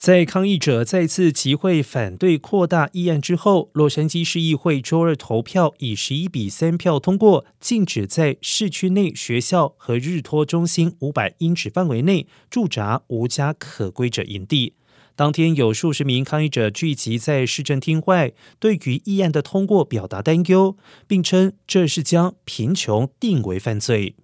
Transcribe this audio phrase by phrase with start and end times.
[0.00, 14.72] 在抗议者再次集会反对扩大议案之后洛杉矶市议会周二投票以十一比三票通过禁止在市区内学校和日托中心五百英尺范围内驻扎无家可归者营地。
[15.14, 24.14] 当天有数十名抗议者聚集在市政厅外对于议案的通过表达担忧并称这是将贫穷定为犯罪。